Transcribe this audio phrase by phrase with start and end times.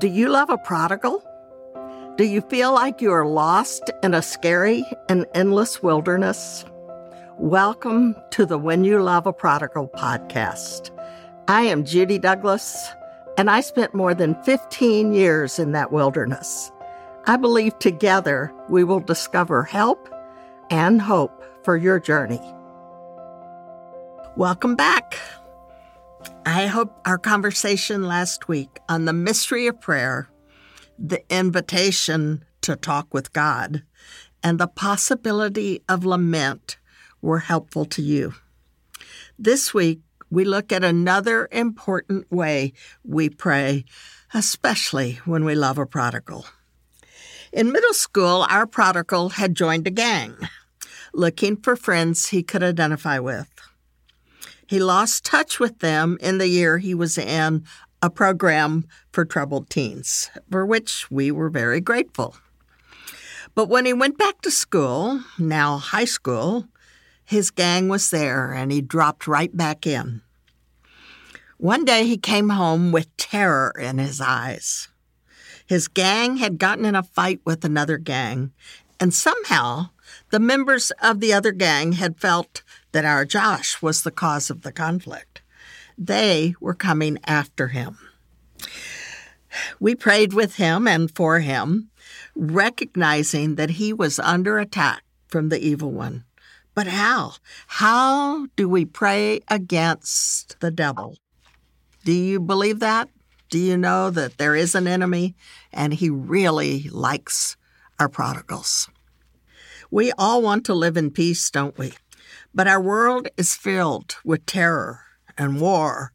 [0.00, 1.22] Do you love a prodigal?
[2.16, 6.64] Do you feel like you are lost in a scary and endless wilderness?
[7.36, 10.88] Welcome to the When You Love a Prodigal podcast.
[11.48, 12.88] I am Judy Douglass,
[13.36, 16.72] and I spent more than 15 years in that wilderness.
[17.26, 20.08] I believe together we will discover help
[20.70, 22.40] and hope for your journey.
[24.34, 25.18] Welcome back.
[26.60, 30.28] I hope our conversation last week on the mystery of prayer,
[30.98, 33.82] the invitation to talk with God,
[34.42, 36.76] and the possibility of lament
[37.22, 38.34] were helpful to you.
[39.38, 43.86] This week, we look at another important way we pray,
[44.34, 46.44] especially when we love a prodigal.
[47.54, 50.36] In middle school, our prodigal had joined a gang,
[51.14, 53.48] looking for friends he could identify with.
[54.70, 57.64] He lost touch with them in the year he was in
[58.00, 62.36] a program for troubled teens, for which we were very grateful.
[63.56, 66.68] But when he went back to school, now high school,
[67.24, 70.22] his gang was there and he dropped right back in.
[71.56, 74.86] One day he came home with terror in his eyes.
[75.66, 78.52] His gang had gotten in a fight with another gang,
[79.00, 79.88] and somehow
[80.30, 84.62] the members of the other gang had felt that our Josh was the cause of
[84.62, 85.42] the conflict.
[85.98, 87.98] They were coming after him.
[89.78, 91.90] We prayed with him and for him,
[92.34, 96.24] recognizing that he was under attack from the evil one.
[96.74, 97.34] But how?
[97.66, 101.16] How do we pray against the devil?
[102.04, 103.08] Do you believe that?
[103.50, 105.34] Do you know that there is an enemy
[105.72, 107.56] and he really likes
[107.98, 108.88] our prodigals?
[109.92, 111.94] We all want to live in peace, don't we?
[112.54, 115.00] But our world is filled with terror
[115.36, 116.12] and war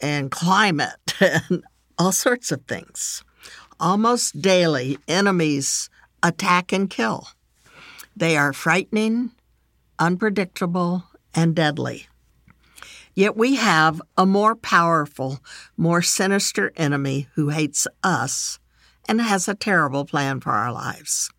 [0.00, 1.62] and climate and
[1.98, 3.22] all sorts of things.
[3.78, 5.90] Almost daily, enemies
[6.22, 7.28] attack and kill.
[8.16, 9.32] They are frightening,
[9.98, 12.06] unpredictable, and deadly.
[13.14, 15.40] Yet we have a more powerful,
[15.76, 18.58] more sinister enemy who hates us
[19.06, 21.30] and has a terrible plan for our lives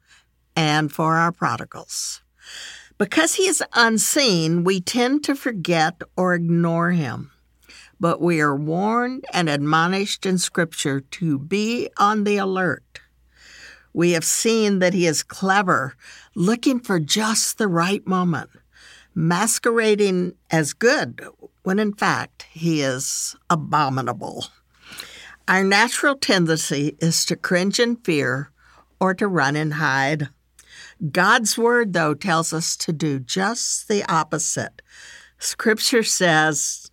[0.56, 2.22] and for our prodigals.
[2.98, 7.32] Because he is unseen, we tend to forget or ignore him.
[8.00, 13.02] But we are warned and admonished in Scripture to be on the alert.
[13.94, 15.96] We have seen that he is clever,
[16.36, 18.50] looking for just the right moment,
[19.14, 21.22] masquerading as good
[21.64, 24.46] when in fact he is abominable.
[25.48, 28.52] Our natural tendency is to cringe in fear
[29.00, 30.30] or to run and hide.
[31.12, 34.82] God's word, though, tells us to do just the opposite.
[35.38, 36.90] Scripture says,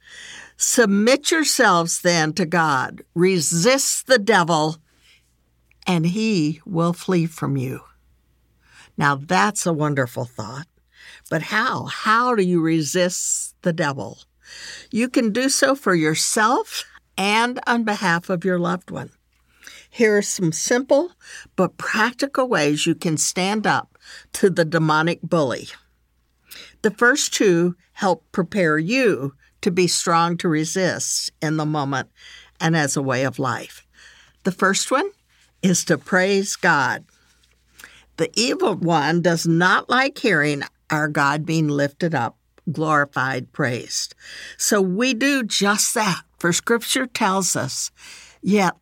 [0.56, 4.78] Submit yourselves then to God, resist the devil,
[5.86, 7.80] and he will flee from you.
[8.96, 10.66] Now, that's a wonderful thought.
[11.30, 11.84] But how?
[11.84, 14.18] How do you resist the devil?
[14.90, 16.84] You can do so for yourself
[17.16, 19.10] and on behalf of your loved one.
[19.90, 21.10] Here are some simple
[21.56, 23.98] but practical ways you can stand up
[24.34, 25.68] to the demonic bully.
[26.82, 32.08] The first two help prepare you to be strong to resist in the moment
[32.60, 33.86] and as a way of life.
[34.44, 35.10] The first one
[35.62, 37.04] is to praise God.
[38.16, 42.36] The evil one does not like hearing our God being lifted up,
[42.70, 44.14] glorified, praised.
[44.56, 47.90] So we do just that, for Scripture tells us,
[48.42, 48.74] Yet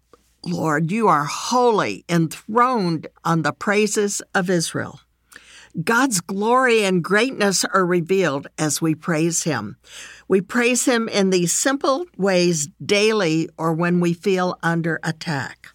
[0.45, 5.01] Lord, you are holy, enthroned on the praises of Israel.
[5.85, 9.77] God's glory and greatness are revealed as we praise Him.
[10.27, 15.69] We praise Him in these simple ways daily or when we feel under attack.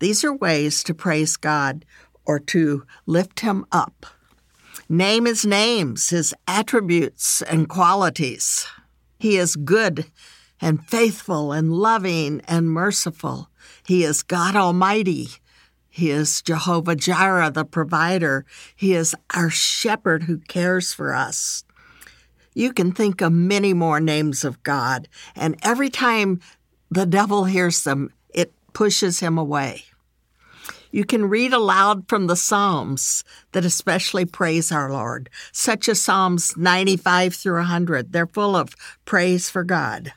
[0.00, 1.84] These are ways to praise God
[2.24, 4.06] or to lift Him up.
[4.88, 8.66] Name His names, His attributes and qualities.
[9.18, 10.06] He is good
[10.60, 13.50] and faithful and loving and merciful.
[13.86, 15.28] He is God Almighty.
[15.88, 18.44] He is Jehovah Jireh, the provider.
[18.76, 21.64] He is our shepherd who cares for us.
[22.54, 26.40] You can think of many more names of God, and every time
[26.90, 29.84] the devil hears them, it pushes him away.
[30.90, 33.22] You can read aloud from the Psalms
[33.52, 38.12] that especially praise our Lord, such as Psalms 95 through 100.
[38.12, 40.12] They're full of praise for God.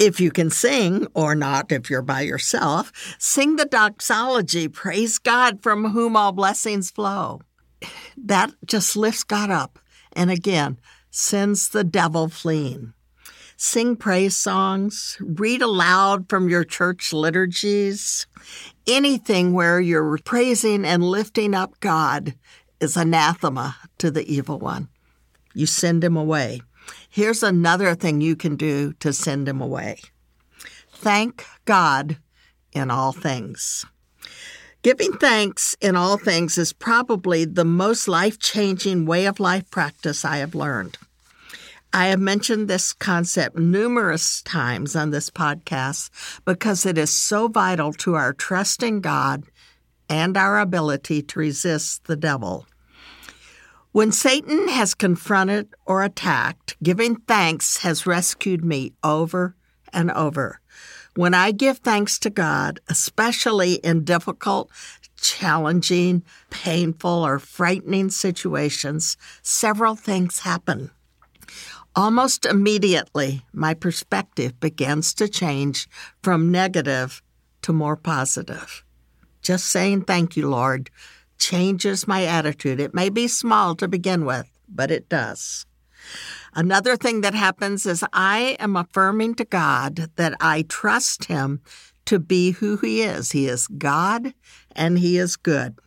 [0.00, 5.60] If you can sing, or not if you're by yourself, sing the doxology, praise God
[5.60, 7.40] from whom all blessings flow.
[8.16, 9.80] That just lifts God up
[10.12, 10.78] and again
[11.10, 12.92] sends the devil fleeing.
[13.58, 18.26] sing praise songs, read aloud from your church liturgies.
[18.86, 22.34] Anything where you're praising and lifting up God
[22.80, 24.88] is anathema to the evil one.
[25.54, 26.60] You send him away.
[27.08, 30.00] Here's another thing you can do to send him away
[30.90, 32.18] thank God
[32.72, 33.86] in all things.
[34.82, 40.24] Giving thanks in all things is probably the most life changing way of life practice
[40.24, 40.98] I have learned.
[41.92, 46.10] I have mentioned this concept numerous times on this podcast
[46.44, 49.44] because it is so vital to our trust in God
[50.08, 52.66] and our ability to resist the devil.
[53.98, 59.56] When Satan has confronted or attacked, giving thanks has rescued me over
[59.92, 60.60] and over.
[61.16, 64.70] When I give thanks to God, especially in difficult,
[65.20, 70.92] challenging, painful, or frightening situations, several things happen.
[71.96, 75.88] Almost immediately, my perspective begins to change
[76.22, 77.20] from negative
[77.62, 78.84] to more positive.
[79.42, 80.88] Just saying thank you, Lord,
[81.38, 82.80] changes my attitude.
[82.80, 85.66] It may be small to begin with, but it does.
[86.54, 91.60] Another thing that happens is I am affirming to God that I trust Him
[92.06, 93.32] to be who He is.
[93.32, 94.32] He is God
[94.74, 95.78] and He is good.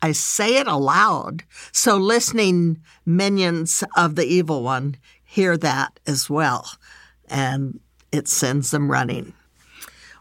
[0.00, 1.42] I say it aloud
[1.72, 6.70] so listening minions of the evil one hear that as well,
[7.28, 7.80] and
[8.12, 9.34] it sends them running.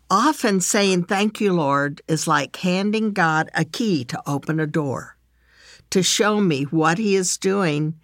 [0.10, 5.18] Often saying thank you, Lord, is like handing God a key to open a door,
[5.90, 8.00] to show me what He is doing,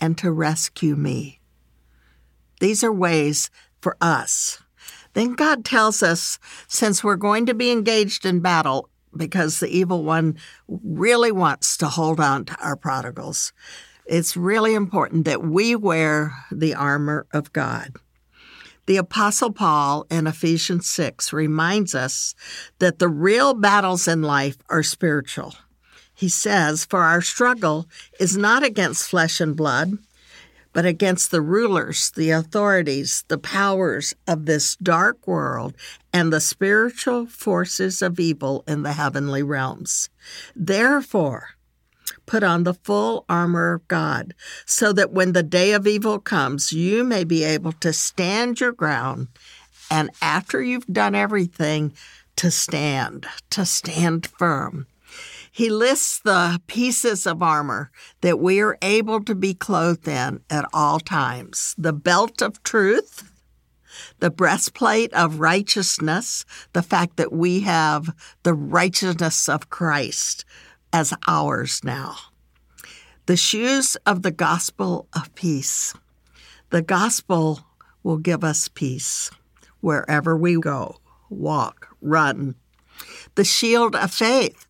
[0.00, 1.40] and to rescue me.
[2.58, 4.60] These are ways for us.
[5.12, 10.02] Then God tells us since we're going to be engaged in battle, because the evil
[10.02, 10.36] one
[10.66, 13.52] really wants to hold on to our prodigals,
[14.06, 17.94] it's really important that we wear the armor of God.
[18.86, 22.34] The Apostle Paul in Ephesians 6 reminds us
[22.80, 25.54] that the real battles in life are spiritual.
[26.14, 27.86] He says, For our struggle
[28.20, 29.98] is not against flesh and blood,
[30.74, 35.74] but against the rulers, the authorities, the powers of this dark world,
[36.12, 40.10] and the spiritual forces of evil in the heavenly realms.
[40.54, 41.50] Therefore,
[42.26, 44.34] Put on the full armor of God,
[44.66, 48.72] so that when the day of evil comes, you may be able to stand your
[48.72, 49.28] ground.
[49.90, 51.94] And after you've done everything,
[52.36, 54.86] to stand, to stand firm.
[55.50, 57.92] He lists the pieces of armor
[58.22, 63.30] that we are able to be clothed in at all times the belt of truth,
[64.18, 68.12] the breastplate of righteousness, the fact that we have
[68.42, 70.44] the righteousness of Christ
[70.94, 72.14] as ours now.
[73.26, 75.92] The shoes of the gospel of peace.
[76.70, 77.66] The gospel
[78.04, 79.28] will give us peace
[79.80, 82.54] wherever we go, walk, run.
[83.34, 84.68] The shield of faith.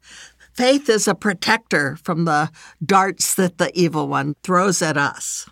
[0.55, 2.51] Faith is a protector from the
[2.83, 5.47] darts that the evil one throws at us.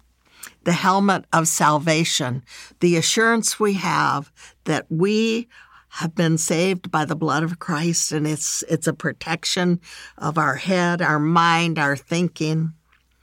[0.64, 2.44] The helmet of salvation,
[2.80, 4.32] the assurance we have
[4.64, 5.48] that we
[5.92, 9.78] have been saved by the blood of Christ, and it's it's a protection
[10.16, 12.72] of our head, our mind, our thinking.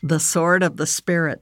[0.04, 1.42] The sword of the Spirit,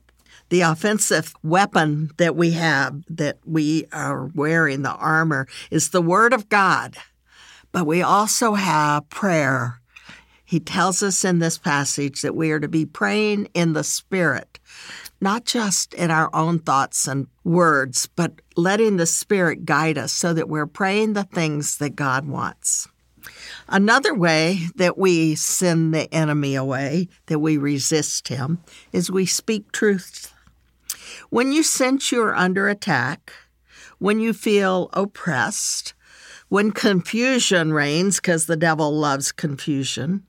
[0.49, 6.33] the offensive weapon that we have, that we are wearing, the armor, is the Word
[6.33, 6.95] of God.
[7.71, 9.79] But we also have prayer.
[10.43, 14.59] He tells us in this passage that we are to be praying in the Spirit
[15.19, 20.33] not just in our own thoughts and words, but letting the Spirit guide us so
[20.33, 22.87] that we're praying the things that God wants.
[23.67, 28.59] Another way that we send the enemy away, that we resist him,
[28.91, 30.33] is we speak truth.
[31.29, 33.33] When you sense you're under attack,
[33.99, 35.93] when you feel oppressed,
[36.49, 40.23] when confusion reigns, because the devil loves confusion,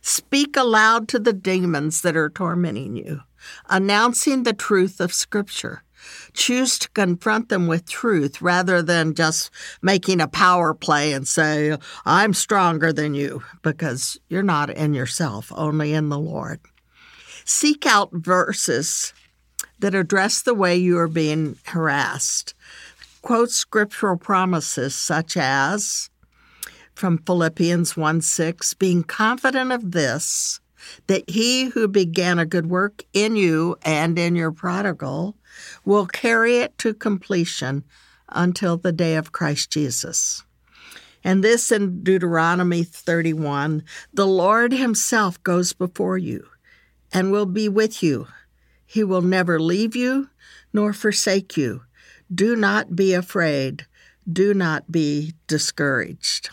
[0.00, 3.22] speak aloud to the demons that are tormenting you
[3.68, 5.82] announcing the truth of Scripture.
[6.32, 9.50] Choose to confront them with truth rather than just
[9.82, 15.52] making a power play and say, I'm stronger than you, because you're not in yourself,
[15.54, 16.60] only in the Lord.
[17.44, 19.12] Seek out verses
[19.78, 22.54] that address the way you are being harassed.
[23.22, 26.10] Quote scriptural promises such as
[26.94, 30.60] from Philippians 1 6, being confident of this,
[31.06, 35.36] that he who began a good work in you and in your prodigal
[35.84, 37.84] will carry it to completion
[38.28, 40.44] until the day of Christ Jesus.
[41.24, 43.82] And this in Deuteronomy 31
[44.12, 46.46] the Lord Himself goes before you
[47.12, 48.28] and will be with you.
[48.86, 50.30] He will never leave you
[50.72, 51.82] nor forsake you.
[52.32, 53.86] Do not be afraid.
[54.30, 56.50] Do not be discouraged.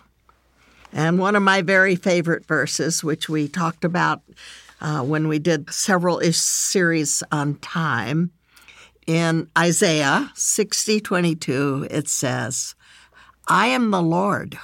[0.96, 4.22] And one of my very favorite verses, which we talked about
[4.80, 8.32] uh, when we did several ish series on time,
[9.06, 12.76] in Isaiah 60 22, it says,
[13.48, 14.58] I am the Lord.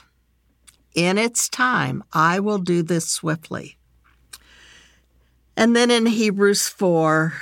[0.95, 3.77] In its time, I will do this swiftly.
[5.57, 7.33] And then in Hebrews 4,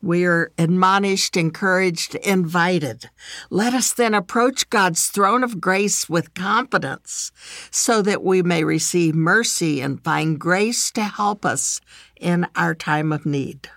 [0.00, 3.10] we are admonished, encouraged, invited.
[3.50, 7.32] Let us then approach God's throne of grace with confidence
[7.70, 11.80] so that we may receive mercy and find grace to help us
[12.20, 13.68] in our time of need.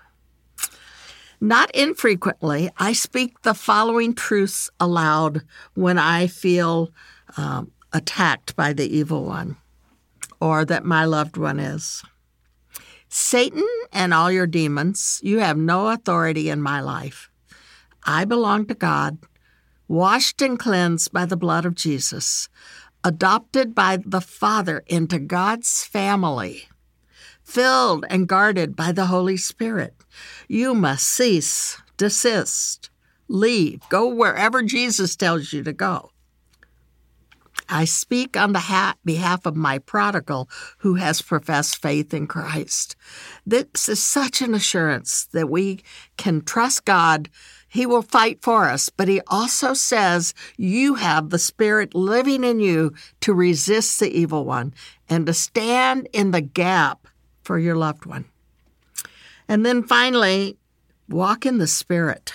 [1.40, 5.42] Not infrequently, I speak the following truths aloud
[5.74, 6.92] when I feel
[7.36, 9.56] um, attacked by the evil one
[10.40, 12.04] or that my loved one is.
[13.14, 17.30] Satan and all your demons, you have no authority in my life.
[18.04, 19.18] I belong to God,
[19.86, 22.48] washed and cleansed by the blood of Jesus,
[23.04, 26.68] adopted by the Father into God's family,
[27.44, 29.94] filled and guarded by the Holy Spirit.
[30.48, 32.88] You must cease, desist,
[33.28, 36.11] leave, go wherever Jesus tells you to go.
[37.68, 42.96] I speak on the behalf of my prodigal who has professed faith in Christ.
[43.46, 45.80] This is such an assurance that we
[46.16, 47.28] can trust God.
[47.68, 52.60] He will fight for us, but He also says you have the Spirit living in
[52.60, 54.74] you to resist the evil one
[55.08, 57.06] and to stand in the gap
[57.42, 58.26] for your loved one.
[59.48, 60.56] And then finally,
[61.08, 62.32] walk in the Spirit.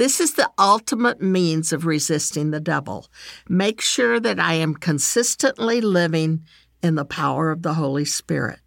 [0.00, 3.08] This is the ultimate means of resisting the devil.
[3.50, 6.46] Make sure that I am consistently living
[6.82, 8.60] in the power of the Holy Spirit.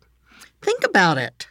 [0.61, 1.47] Think about it.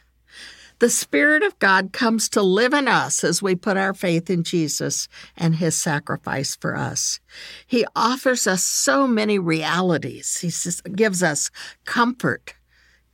[0.79, 4.45] The Spirit of God comes to live in us as we put our faith in
[4.45, 7.19] Jesus and His sacrifice for us.
[7.67, 10.37] He offers us so many realities.
[10.37, 11.51] He gives us
[11.83, 12.53] comfort,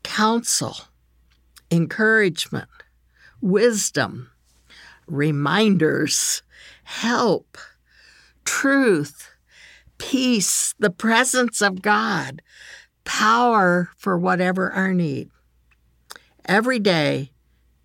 [0.04, 0.78] counsel,
[1.72, 2.70] encouragement,
[3.42, 4.30] wisdom,
[5.08, 6.44] reminders,
[6.90, 7.56] help,
[8.46, 9.30] truth,
[10.00, 12.42] peace, the presence of God,
[13.04, 15.30] power for whatever our need.
[16.46, 17.32] Every day,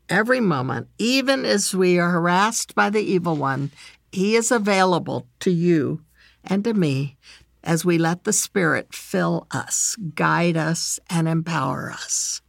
[0.09, 3.73] every moment, even as we are harassed by the evil one,
[4.11, 6.01] he is available to you
[6.43, 7.19] and to me
[7.63, 12.41] as we let the Spirit fill us, guide us, and empower us.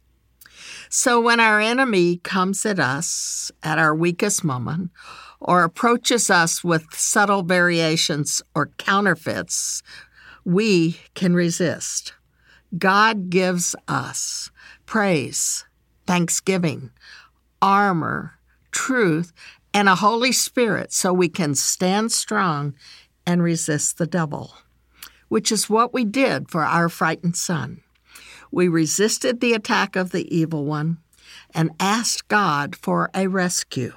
[0.98, 4.92] So when our enemy comes at us at our weakest moment,
[5.40, 9.82] or approaches us with subtle variations or counterfeits,
[10.42, 12.14] we can resist.
[12.78, 14.50] God gives us
[14.86, 15.66] praise,
[16.06, 16.88] thanksgiving,
[17.60, 18.38] armor,
[18.70, 19.34] truth,
[19.74, 22.74] and a Holy Spirit so we can stand strong
[23.26, 24.54] and resist the devil,
[25.28, 27.82] which is what we did for our frightened son.
[28.50, 30.98] We resisted the attack of the evil one
[31.54, 33.92] and asked God for a rescue.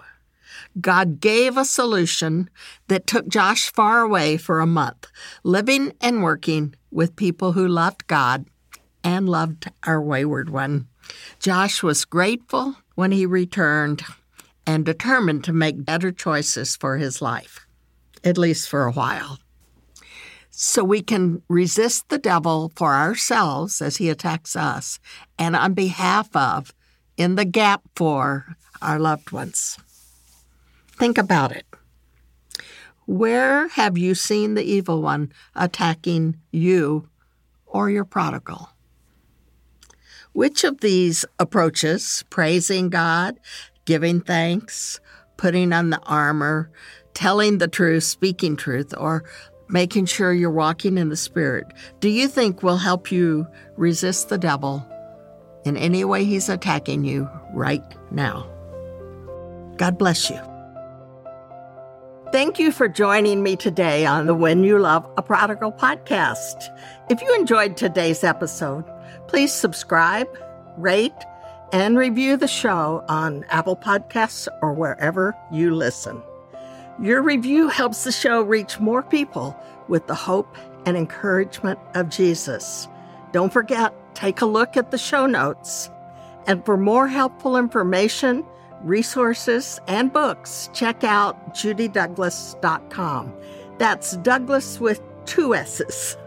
[0.80, 2.50] God gave a solution
[2.88, 5.08] that took Josh far away for a month,
[5.44, 8.46] living and working with people who loved God
[9.04, 10.88] and loved our wayward one.
[11.40, 14.04] Josh was grateful when he returned
[14.66, 17.66] and determined to make better choices for his life,
[18.24, 19.40] at least for a while.
[20.62, 25.00] So we can resist the devil for ourselves as he attacks us
[25.38, 26.74] and on behalf of,
[27.16, 29.78] in the gap for, our loved ones.
[30.98, 31.66] Think about it.
[33.06, 37.08] Where have you seen the evil one attacking you
[37.66, 38.72] or your prodigal?
[40.34, 43.40] Which of these approaches, praising God,
[43.86, 45.00] giving thanks,
[45.38, 46.70] putting on the armor,
[47.14, 49.24] telling the truth, speaking truth, or
[49.70, 51.68] making sure you're walking in the Spirit,
[52.00, 53.48] do you think will help you
[53.78, 54.86] resist the devil
[55.64, 58.50] in any way he's attacking you right now?
[59.78, 60.40] God bless you.
[62.32, 66.70] Thank you for joining me today on the When You Love a Prodigal podcast.
[67.10, 68.86] If you enjoyed today's episode,
[69.28, 70.28] please subscribe,
[70.78, 71.12] rate,
[71.72, 76.22] and review the show on Apple Podcasts or wherever you listen.
[77.02, 82.90] Your review helps the show reach more people with the hope and encouragement of Jesus.
[83.32, 85.90] Don't forget, take a look at the show notes.
[86.46, 88.44] And for more helpful information,
[88.82, 93.34] resources, and books, check out judydouglass.com.
[93.78, 96.18] That's Douglass with two S's.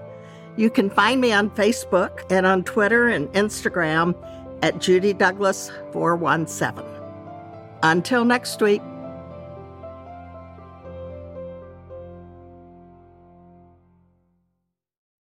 [0.56, 4.14] You can find me on Facebook and on Twitter and Instagram
[4.62, 6.82] at Judy Douglass 417.
[7.82, 8.82] Until next week.